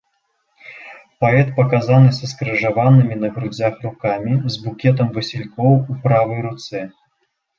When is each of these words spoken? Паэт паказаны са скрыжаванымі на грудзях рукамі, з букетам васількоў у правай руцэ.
Паэт 1.23 1.49
паказаны 1.57 2.09
са 2.19 2.29
скрыжаванымі 2.31 3.17
на 3.25 3.29
грудзях 3.35 3.77
рукамі, 3.87 4.33
з 4.55 4.63
букетам 4.63 5.07
васількоў 5.17 5.73
у 5.91 5.99
правай 6.07 6.39
руцэ. 6.47 6.79